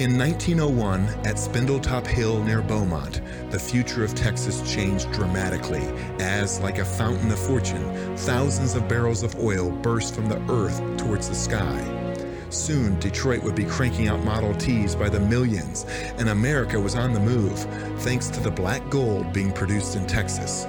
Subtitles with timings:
[0.00, 5.86] In 1901, at Spindletop Hill near Beaumont, the future of Texas changed dramatically
[6.18, 10.80] as, like a fountain of fortune, thousands of barrels of oil burst from the earth
[10.96, 12.16] towards the sky.
[12.48, 15.84] Soon, Detroit would be cranking out Model Ts by the millions,
[16.16, 17.58] and America was on the move,
[17.98, 20.66] thanks to the black gold being produced in Texas.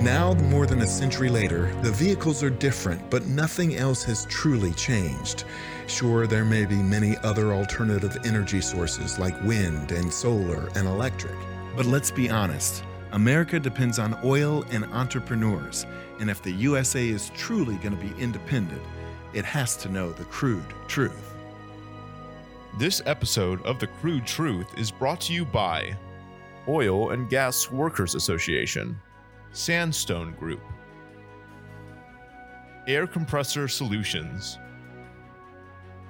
[0.00, 4.72] Now, more than a century later, the vehicles are different, but nothing else has truly
[4.72, 5.44] changed.
[5.88, 11.36] Sure, there may be many other alternative energy sources like wind and solar and electric.
[11.76, 15.84] But let's be honest America depends on oil and entrepreneurs.
[16.18, 18.82] And if the USA is truly going to be independent,
[19.34, 21.34] it has to know the crude truth.
[22.78, 25.94] This episode of The Crude Truth is brought to you by
[26.68, 28.98] Oil and Gas Workers Association,
[29.52, 30.62] Sandstone Group,
[32.86, 34.58] Air Compressor Solutions,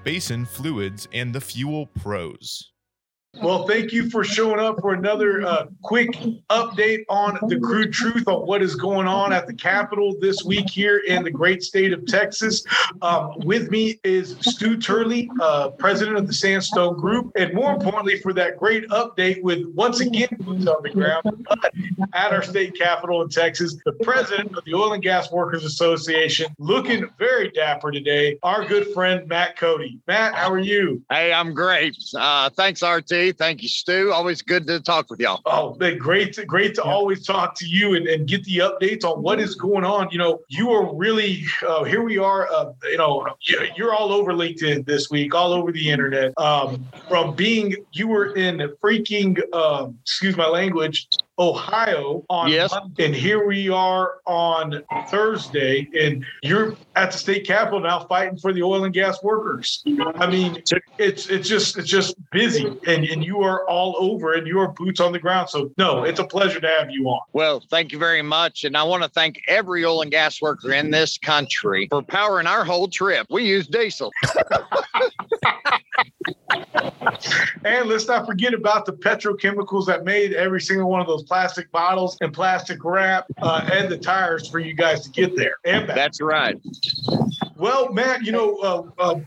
[0.05, 2.70] Basin Fluids, and the Fuel Pros.
[3.35, 6.11] Well, thank you for showing up for another uh, quick
[6.51, 10.69] update on the crude truth on what is going on at the Capitol this week
[10.69, 12.65] here in the great state of Texas.
[13.03, 18.19] Um, with me is Stu Turley, uh, president of the Sandstone Group, and more importantly,
[18.19, 21.47] for that great update with once again boots on the ground
[22.13, 26.53] at our state capitol in Texas, the president of the Oil and Gas Workers Association,
[26.59, 28.39] looking very dapper today.
[28.43, 30.01] Our good friend Matt Coday.
[30.09, 31.01] Matt, how are you?
[31.11, 31.97] Hey, I'm great.
[32.17, 33.20] Uh, thanks, RT.
[33.29, 34.13] Thank you, Stu.
[34.13, 35.41] Always good to talk with y'all.
[35.45, 36.91] Oh, man, great, to, great to yeah.
[36.91, 40.09] always talk to you and, and, get the updates on what is going on.
[40.11, 42.03] You know, you are really uh, here.
[42.03, 42.51] We are.
[42.51, 43.27] Uh, you know,
[43.77, 46.33] you're all over LinkedIn this week, all over the internet.
[46.39, 51.09] Um, from being, you were in freaking, um, excuse my language,
[51.41, 52.71] Ohio on yes.
[52.71, 58.37] Monday, and here we are on Thursday, and you're at the state capitol now fighting
[58.37, 59.83] for the oil and gas workers.
[60.17, 60.63] I mean,
[60.99, 64.69] it's it's just it's just busy, and and you are all over, and you are
[64.69, 65.49] boots on the ground.
[65.49, 67.23] So no, it's a pleasure to have you on.
[67.33, 70.73] Well, thank you very much, and I want to thank every oil and gas worker
[70.73, 73.27] in this country for powering our whole trip.
[73.31, 74.13] We use diesel.
[77.65, 81.71] and let's not forget about the petrochemicals that made every single one of those plastic
[81.73, 85.57] bottles and plastic wrap uh, and the tires for you guys to get there.
[85.65, 85.97] And back.
[85.97, 86.57] That's right.
[87.61, 89.21] Well, Matt, you know, uh, uh,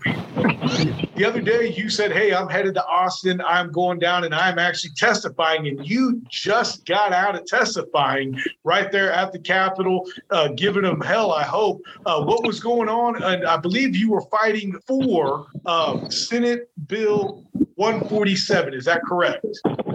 [1.16, 3.40] the other day you said, Hey, I'm headed to Austin.
[3.48, 5.68] I'm going down and I'm actually testifying.
[5.68, 11.00] And you just got out of testifying right there at the Capitol, uh, giving them
[11.00, 11.84] hell, I hope.
[12.08, 13.22] Uh, what was going on?
[13.22, 17.46] And I believe you were fighting for um, Senate Bill
[17.76, 18.74] 147.
[18.74, 19.46] Is that correct?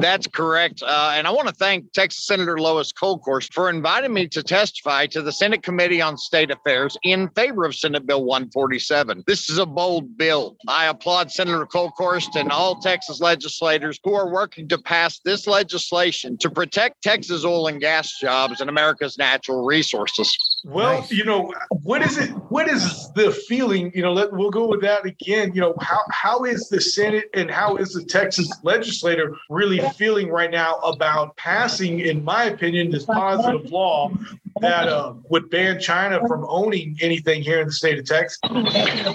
[0.01, 0.83] That's correct.
[0.83, 5.07] Uh, and I want to thank Texas Senator Lois Kolkhorst for inviting me to testify
[5.07, 9.25] to the Senate Committee on State Affairs in favor of Senate Bill 147.
[9.27, 10.57] This is a bold bill.
[10.69, 16.39] I applaud Senator Kolkhorst and all Texas legislators who are working to pass this legislation
[16.39, 20.37] to protect Texas oil and gas jobs and America's natural resources.
[20.69, 21.11] Well, nice.
[21.11, 21.51] you know,
[21.83, 22.29] what is it?
[22.51, 23.91] What is the feeling?
[23.95, 25.53] You know, let, we'll go with that again.
[25.55, 30.29] You know, how how is the Senate and how is the Texas legislator really feeling
[30.29, 34.13] right now about passing, in my opinion, this positive law
[34.61, 38.39] that uh, would ban China from owning anything here in the state of Texas?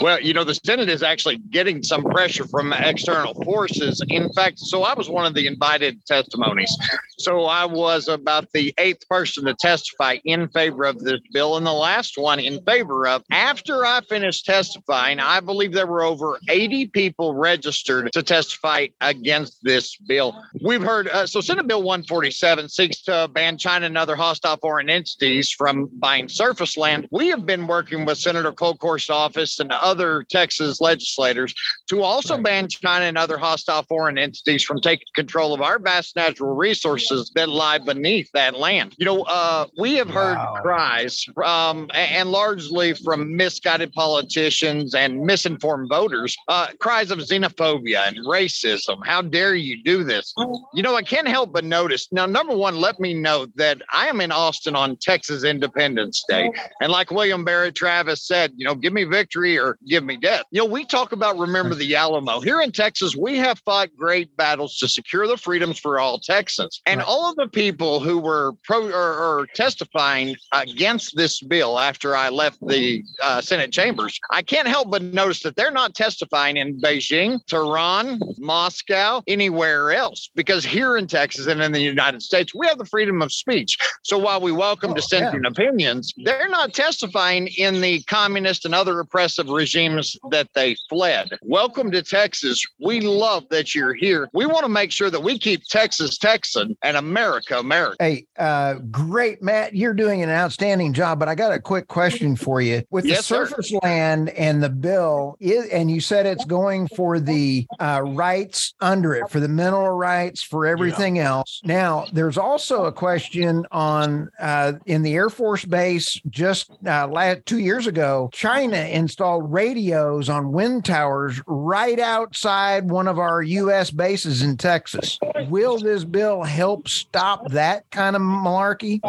[0.01, 4.01] Well, you know, the Senate is actually getting some pressure from external forces.
[4.09, 6.75] In fact, so I was one of the invited testimonies.
[7.19, 11.65] So I was about the eighth person to testify in favor of this bill, and
[11.65, 13.23] the last one in favor of.
[13.31, 19.63] After I finished testifying, I believe there were over 80 people registered to testify against
[19.63, 20.35] this bill.
[20.63, 24.89] We've heard uh, so Senate Bill 147 seeks to ban China and other hostile foreign
[24.89, 27.07] entities from buying surface land.
[27.11, 31.53] We have been working with Senator Kolkhorst's office and other Texas legislators
[31.89, 32.43] to also right.
[32.43, 37.31] ban China and other hostile foreign entities from taking control of our vast natural resources
[37.35, 38.93] that lie beneath that land.
[38.97, 40.57] You know, uh, we have heard wow.
[40.61, 48.17] cries from, and largely from misguided politicians and misinformed voters, uh, cries of xenophobia and
[48.25, 48.97] racism.
[49.05, 50.33] How dare you do this?
[50.73, 52.07] You know, I can't help but notice.
[52.11, 56.51] Now, number one, let me note that I am in Austin on Texas Independence Day.
[56.81, 60.43] And like William Barrett Travis said, you know, give me victory or give me death.
[60.51, 62.39] You know, we talk about remember the Alamo.
[62.39, 66.81] Here in Texas, we have fought great battles to secure the freedoms for all Texans.
[66.85, 72.15] And all of the people who were pro or, or, testifying against this bill after
[72.15, 76.57] I left the uh, Senate chambers, I can't help but notice that they're not testifying
[76.57, 80.29] in Beijing, Tehran, Moscow, anywhere else.
[80.35, 83.77] Because here in Texas and in the United States, we have the freedom of speech.
[84.03, 85.49] So while we welcome oh, dissenting yeah.
[85.49, 91.29] opinions, they're not testifying in the communist and other oppressive regimes that they fled.
[91.43, 92.63] Welcome to Texas.
[92.79, 94.29] We love that you're here.
[94.33, 97.97] We want to make sure that we keep Texas Texan and America America.
[97.99, 99.75] Hey, uh, great, Matt.
[99.75, 102.83] You're doing an outstanding job, but I got a quick question for you.
[102.89, 103.79] With yes, the surface sir.
[103.83, 109.13] land and the bill, is, and you said it's going for the uh, rights under
[109.13, 111.29] it, for the mineral rights, for everything yeah.
[111.29, 111.61] else.
[111.63, 117.45] Now, there's also a question on uh, in the Air Force Base just uh, last
[117.45, 118.29] two years ago.
[118.33, 123.91] China installed radios on wind towers right outside one of our U.S.
[123.91, 125.19] bases in Texas.
[125.49, 128.99] Will this bill help stop that kind of malarkey?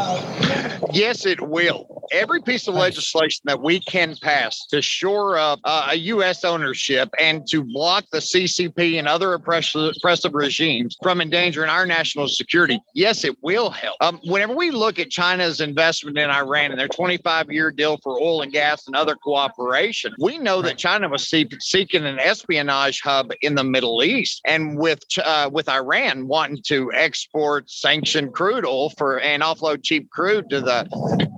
[0.93, 2.03] Yes, it will.
[2.13, 6.45] Every piece of legislation that we can pass to shore up uh, a U.S.
[6.45, 12.29] ownership and to block the CCP and other oppressive, oppressive regimes from endangering our national
[12.29, 13.97] security, yes, it will help.
[14.01, 18.19] Um, whenever we look at China's investment in Iran and their 25 year deal for
[18.21, 23.33] oil and gas and other cooperation, we know that China was seeking an espionage hub
[23.43, 24.41] in the Middle East.
[24.47, 30.11] And with uh, with Iran wanting to export sanctioned crude oil for and offload cheap
[30.11, 30.89] crude to the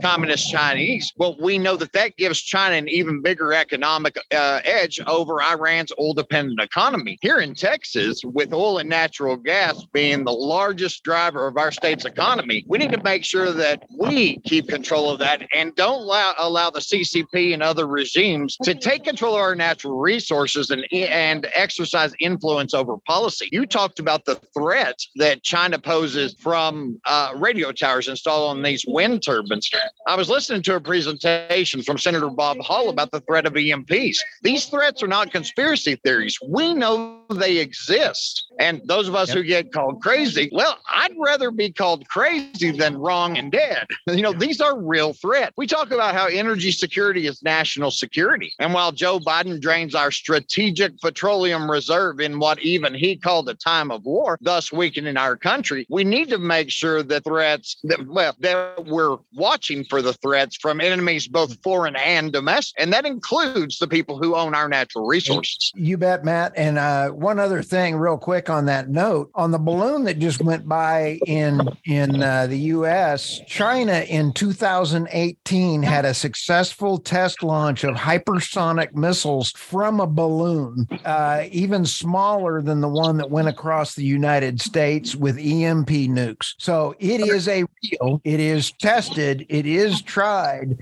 [0.03, 5.01] communist Chinese, well, we know that that gives China an even bigger economic uh, edge
[5.07, 7.19] over Iran's oil dependent economy.
[7.21, 12.05] Here in Texas, with oil and natural gas being the largest driver of our state's
[12.05, 16.35] economy, we need to make sure that we keep control of that and don't allow,
[16.39, 21.47] allow the CCP and other regimes to take control of our natural resources and, and
[21.55, 23.49] exercise influence over policy.
[23.53, 28.85] You talked about the threat that China poses from uh, radio towers installed on these
[28.87, 29.71] wind turbines.
[30.07, 34.17] I was listening to a presentation from Senator Bob Hall about the threat of EMPs.
[34.43, 36.39] These threats are not conspiracy theories.
[36.49, 38.47] We know they exist.
[38.59, 39.37] And those of us yep.
[39.37, 43.87] who get called crazy, well, I'd rather be called crazy than wrong and dead.
[44.17, 45.53] You know, these are real threats.
[45.57, 48.53] We talk about how energy security is national security.
[48.59, 53.55] And while Joe Biden drains our strategic petroleum reserve in what even he called a
[53.55, 58.07] time of war, thus weakening our country, we need to make sure that threats that
[58.07, 62.81] well that we're watching for the threats from enemies both foreign and domestic.
[62.81, 65.73] And that includes the people who own our natural resources.
[65.75, 66.53] You bet, Matt.
[66.57, 70.43] And uh, one other thing, real quick on that note, on the balloon that just
[70.43, 77.85] went by in in uh, the U.S., China in 2018 had a successful test launch
[77.85, 83.95] of hypersonic missiles from a balloon, uh, even smaller than the one that went across
[83.95, 86.55] the United States with EMP nukes.
[86.59, 90.79] So it is a real, it is tested, it is tried,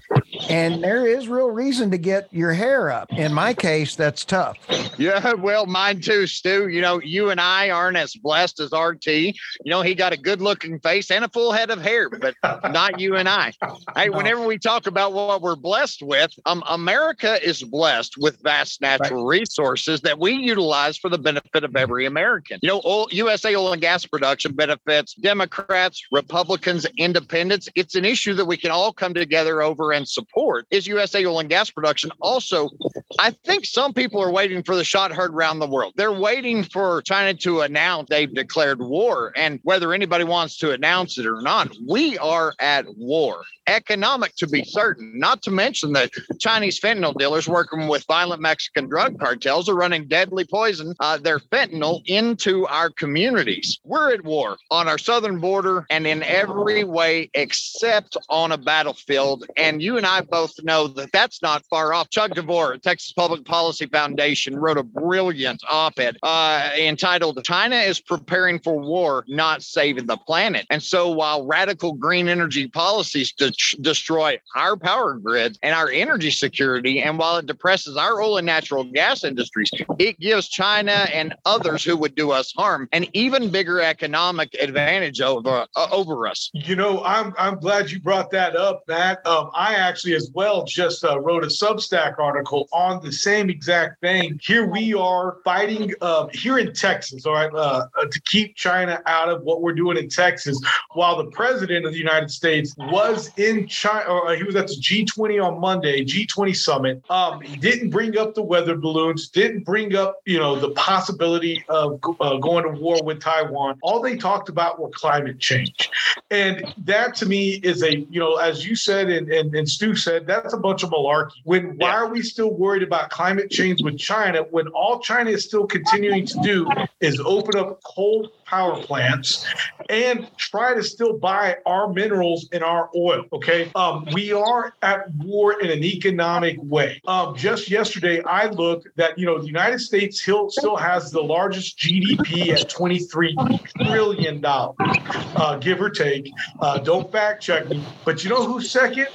[0.48, 3.12] and there is real reason to get your hair up.
[3.12, 4.56] In my case, that's tough.
[4.98, 6.68] Yeah, well, mine too, Stu.
[6.68, 9.06] You know, you and I aren't as blessed as RT.
[9.06, 9.32] You
[9.66, 13.00] know, he got a good looking face and a full head of hair, but not
[13.00, 13.52] you and I.
[13.96, 14.16] Hey, no.
[14.16, 19.24] whenever we talk about what we're blessed with, um, America is blessed with vast natural
[19.24, 19.40] right.
[19.40, 22.58] resources that we utilize for the benefit of every American.
[22.62, 27.68] You know, oil, USA oil and gas production benefits Democrats, Republicans, independents.
[27.74, 30.33] It's an issue that we can all come together over and support.
[30.70, 32.70] Is USA oil and gas production also?
[33.18, 35.94] I think some people are waiting for the shot heard around the world.
[35.96, 41.18] They're waiting for China to announce they've declared war, and whether anybody wants to announce
[41.18, 46.10] it or not, we are at war economic to be certain, not to mention that
[46.38, 51.38] Chinese fentanyl dealers working with violent Mexican drug cartels are running deadly poison, uh, their
[51.38, 53.78] fentanyl, into our communities.
[53.84, 59.44] We're at war on our southern border and in every way except on a battlefield.
[59.56, 62.10] And you and I both know that that's not far off.
[62.10, 68.00] Chuck DeVore, Texas Public Policy Foundation, wrote a brilliant op ed uh, entitled China is
[68.00, 70.66] Preparing for War, Not Saving the Planet.
[70.70, 76.30] And so while radical green energy policies de- destroy our power grids and our energy
[76.30, 81.34] security, and while it depresses our oil and natural gas industries, it gives China and
[81.44, 86.50] others who would do us harm an even bigger economic advantage over, uh, over us.
[86.52, 89.26] You know, I'm, I'm glad you brought that up, Matt.
[89.26, 94.00] Um, I actually, as well, just uh, wrote a Substack article on the same exact
[94.00, 94.38] thing.
[94.42, 99.00] Here we are fighting uh, here in Texas, all right, uh, uh, to keep China
[99.06, 100.60] out of what we're doing in Texas,
[100.92, 104.66] while the president of the United States was in China, or uh, he was at
[104.66, 107.02] the G20 on Monday, G20 summit.
[107.08, 111.64] Um, he didn't bring up the weather balloons, didn't bring up, you know, the possibility
[111.68, 113.78] of uh, going to war with Taiwan.
[113.82, 115.90] All they talked about were climate change.
[116.30, 119.93] And that to me is a, you know, as you said and, and, and Stu
[119.96, 121.32] said, that's a bunch of malarkey.
[121.44, 125.44] When why are we still worried about climate change with China when all China is
[125.44, 126.68] still continuing to do
[127.00, 129.44] is open up coal power plants
[129.90, 133.24] and try to still buy our minerals and our oil.
[133.32, 133.70] Okay.
[133.74, 137.00] Um, we are at war in an economic way.
[137.06, 141.78] Um, just yesterday, I looked that, you know, the United States still, has the largest
[141.78, 146.30] GDP at $23 trillion, uh, give or take.
[146.60, 147.84] Uh, don't fact check me.
[148.04, 149.08] But you know who's second?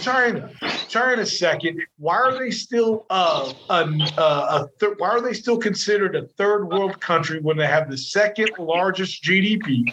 [0.00, 0.50] China.
[0.88, 1.80] China's second.
[1.98, 6.66] Why are they still uh, a, a th- why are they still considered a third
[6.66, 9.92] world country when they have the second largest GDP?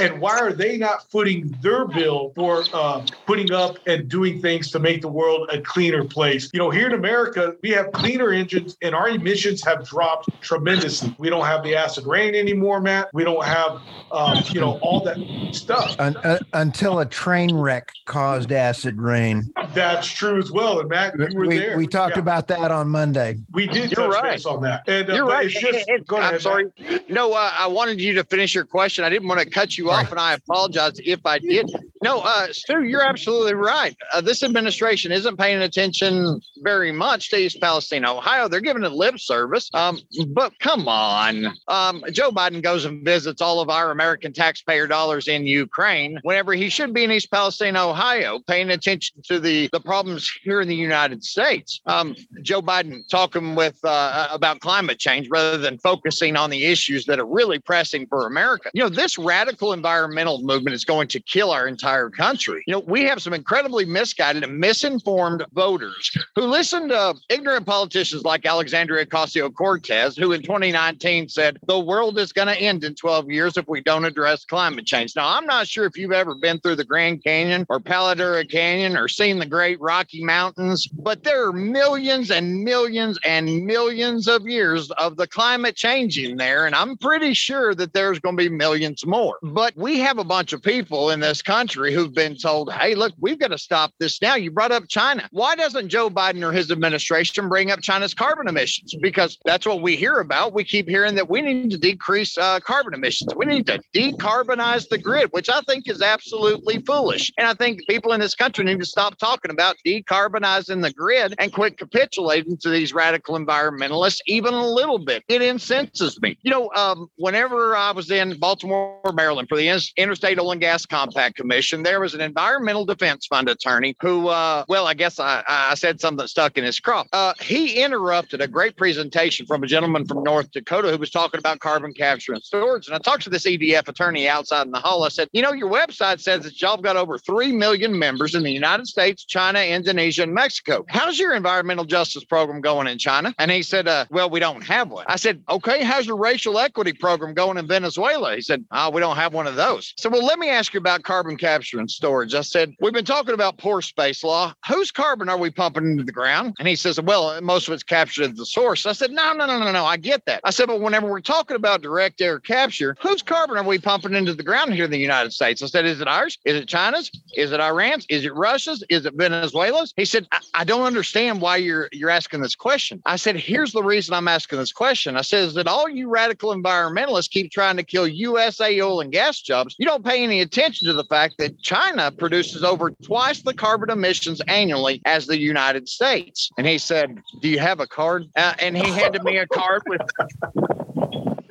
[0.00, 4.70] And why are they not footing their bill for uh, putting up and doing things
[4.72, 6.50] to make the world a cleaner place?
[6.52, 11.14] You know, here in America, we have cleaner engines and our emissions have dropped tremendously.
[11.18, 13.08] We don't have the acid rain anymore, Matt.
[13.12, 13.80] We don't have,
[14.12, 15.18] um, you know, all that
[15.52, 15.96] stuff.
[15.98, 19.52] Un- uh, until a train wreck caused acid rain.
[19.74, 20.80] That's true as well.
[20.80, 21.76] And Matt, you were we, there.
[21.76, 22.22] We talked yeah.
[22.22, 23.38] about that on Monday.
[23.52, 24.32] We did You're touch right.
[24.32, 24.88] base on that.
[24.88, 25.48] And, uh, You're right.
[25.48, 26.70] Just, go ahead, I'm sorry.
[26.78, 27.08] Matt.
[27.10, 29.04] No, uh, I wanted you to finish your question.
[29.04, 31.70] I didn't want to cut you off, and I apologize if I did.
[32.02, 33.96] No, uh, Stu, you're absolutely right.
[34.12, 38.48] Uh, this administration isn't paying attention very much to East Palestine, Ohio.
[38.48, 39.68] They're giving it lip service.
[39.74, 41.46] Um, but come on.
[41.66, 46.52] Um, Joe Biden goes and visits all of our American taxpayer dollars in Ukraine whenever
[46.52, 50.68] he should be in East Palestine, Ohio, paying attention to the, the problems here in
[50.68, 51.80] the United States.
[51.86, 57.06] Um, Joe Biden talking with uh, about climate change rather than focusing on the issues
[57.06, 58.70] that are really pressing for America.
[58.74, 62.62] You know, this radical environmental movement is going to kill our entire country.
[62.66, 68.24] You know, we have some incredibly misguided and misinformed voters who listen to ignorant politicians
[68.24, 72.94] like Alexandria Ocasio Cortez, who in 2019 said the world is going to end in
[72.94, 75.14] 12 years if we don't address climate change.
[75.16, 78.44] Now, I'm not sure if you've ever been through the Grand Canyon or Palo Duro
[78.44, 84.28] Canyon or seen the Great Rocky Mountains, but there are millions and millions and millions
[84.28, 86.66] of years of the climate changing there.
[86.66, 89.38] And I'm pretty sure that there's going to be millions more.
[89.42, 93.14] But we have a bunch of people in this country who've been told, hey, look,
[93.18, 94.34] we've got to stop this now.
[94.34, 95.28] You brought up China.
[95.32, 98.94] Why doesn't Joe Biden or his administration bring up China's carbon emissions?
[99.00, 100.52] Because that's what we hear about.
[100.52, 103.34] We keep hearing that we need to decrease uh, carbon emissions.
[103.34, 107.32] We need to decarbonize the grid, which I think is absolutely foolish.
[107.38, 111.34] And I think people in this country need to stop talking about decarbonizing the grid
[111.38, 115.22] and quit capitulating to these radical environmentalists even a little bit.
[115.28, 116.38] It incenses me.
[116.42, 120.86] You know, um, whenever I was in Baltimore, Maryland for the Interstate Oil and Gas
[120.86, 125.42] Compact Commission, there was an environmental defense fund attorney who, uh, well, I guess I,
[125.46, 127.04] I said something that stuck in his craw.
[127.12, 131.38] Uh, he interrupted a great presentation from a gentleman from North Dakota who was talking
[131.38, 132.86] about carbon capture and storage.
[132.86, 135.04] And I talked to this EDF attorney outside in the hall.
[135.04, 138.34] I said, you know, your website says that y'all have got over 3 million members
[138.34, 140.84] in the United States, China, Indonesia, and Mexico.
[140.88, 143.34] How's your environmental justice program going in China?
[143.38, 145.04] And he said, uh, well, we don't have one.
[145.08, 148.34] I said, okay, how's your racial equity program going in Venezuela?
[148.34, 149.94] He said, oh, we don't have one of those.
[149.96, 152.34] So, well, let me ask you about carbon capture and storage.
[152.34, 154.54] I said, we've been talking about pore space law.
[154.68, 156.54] Whose carbon are we pumping into the ground?
[156.58, 158.86] And he says, well, most of it's captured at the source.
[158.86, 159.84] I said, no, no, no, no, no.
[159.84, 160.40] I get that.
[160.44, 164.14] I said, but whenever we're talking about direct air capture, whose carbon are we pumping
[164.14, 165.62] into the ground here in the United States?
[165.62, 166.38] I said, is it ours?
[166.44, 167.10] Is it China's?
[167.34, 168.06] Is it Iran's?
[168.08, 168.84] Is it Russia's?
[168.88, 169.92] Is it Venezuela's?
[169.96, 173.02] He said, I, I don't understand why you're you're asking this question.
[173.06, 175.16] I said, here's the reason I'm asking this question.
[175.16, 179.12] I said, is that all you radical environmentalists keep trying to kill USA oil and
[179.12, 179.74] gas jobs.
[179.78, 183.90] You don't pay any attention to the fact that China produces over twice the carbon
[183.90, 186.50] emissions annually as the United States.
[186.58, 188.26] And he said, Do you have a card?
[188.36, 190.00] Uh, and he handed me a card with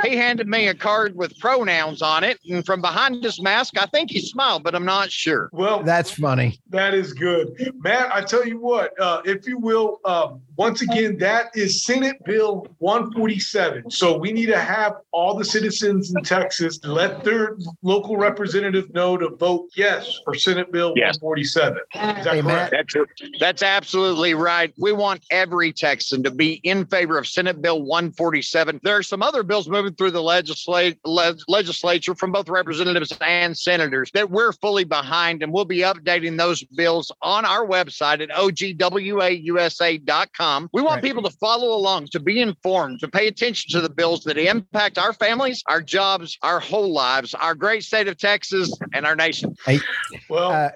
[0.07, 2.39] he handed me a card with pronouns on it.
[2.49, 5.49] And from behind his mask, I think he smiled, but I'm not sure.
[5.53, 6.59] Well, that's funny.
[6.69, 7.49] That is good.
[7.79, 12.17] Matt, I tell you what, uh, if you will, um, once again, that is Senate
[12.25, 13.91] Bill 147.
[13.91, 19.17] So we need to have all the citizens in Texas let their local representative know
[19.17, 21.19] to vote yes for Senate Bill yes.
[21.21, 21.77] 147.
[21.77, 22.71] Is that hey, correct?
[22.71, 22.95] That's,
[23.39, 24.73] that's absolutely right.
[24.77, 28.79] We want every Texan to be in favor of Senate Bill 147.
[28.83, 33.57] There are some other bills moving through the legislate, le- legislature from both representatives and
[33.57, 38.29] senators that we're fully behind, and we'll be updating those bills on our website at
[38.29, 38.69] ogwausa.com.
[40.73, 41.03] We want right.
[41.03, 44.97] people to follow along, to be informed, to pay attention to the bills that impact
[44.97, 49.55] our families, our jobs, our whole lives, our great state of Texas, and our nation.
[49.65, 49.79] Hey,
[50.29, 50.69] well, uh,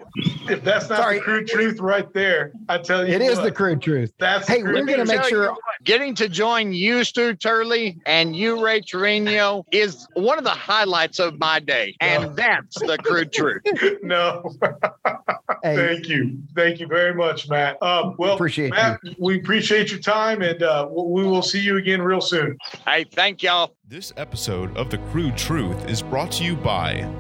[0.50, 1.18] if that's not sorry.
[1.20, 4.12] the crude truth right there, I tell you, it what, is the crude truth.
[4.20, 8.64] That's hey, we're going to make sure getting to join you, Stu Turley, and you,
[8.64, 12.34] Ray Trevino, is one of the highlights of my day, and no.
[12.34, 13.64] that's the crude truth.
[14.04, 14.54] no.
[15.64, 15.76] hey.
[15.76, 17.82] Thank you, thank you very much, Matt.
[17.82, 19.16] Um, well, appreciate Matt, you.
[19.18, 22.56] we appreciate your time, and uh, we will see you again real soon.
[22.86, 23.76] Hey, thank y'all.
[23.88, 27.12] This episode of the Crude Truth is brought to you by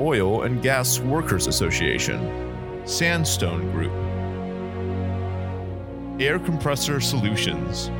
[0.00, 3.92] Oil and Gas Workers Association, Sandstone Group,
[6.20, 7.90] Air Compressor Solutions,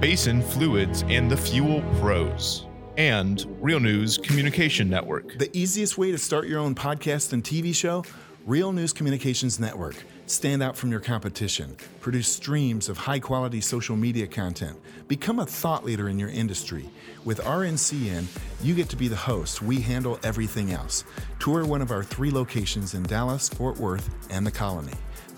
[0.00, 2.64] Basin Fluids and the Fuel Pros,
[2.96, 5.36] and Real News Communication Network.
[5.36, 8.06] The easiest way to start your own podcast and TV show?
[8.46, 10.02] Real News Communications Network.
[10.24, 11.76] Stand out from your competition.
[12.00, 14.78] Produce streams of high quality social media content.
[15.06, 16.88] Become a thought leader in your industry.
[17.26, 18.24] With RNCN,
[18.62, 19.60] you get to be the host.
[19.60, 21.04] We handle everything else.
[21.40, 24.94] Tour one of our three locations in Dallas, Fort Worth, and the Colony.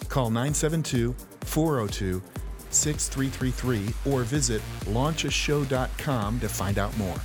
[0.09, 2.23] Call 972 402
[2.75, 7.17] 6333 or visit launchashow.com to find out more.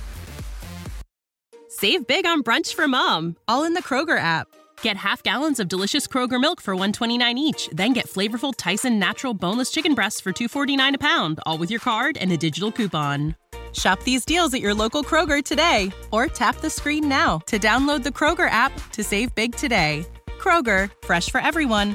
[1.68, 4.48] Save big on brunch for mom, all in the Kroger app.
[4.80, 9.34] Get half gallons of delicious Kroger milk for 129 each, then get flavorful Tyson natural
[9.34, 13.36] boneless chicken breasts for 249 a pound, all with your card and a digital coupon.
[13.72, 18.02] Shop these deals at your local Kroger today or tap the screen now to download
[18.02, 20.06] the Kroger app to save big today.
[20.38, 21.94] Kroger, fresh for everyone.